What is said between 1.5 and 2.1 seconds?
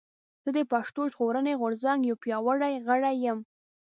غورځنګ